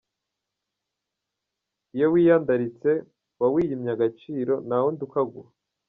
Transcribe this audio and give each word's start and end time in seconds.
Iyo 1.95 2.07
wiyandaritse, 2.13 2.91
uba 3.37 3.47
wiyimye 3.53 3.91
agaciro, 3.95 4.53
nta 4.67 4.77
wundi 4.83 5.01
ukaguha. 5.07 5.51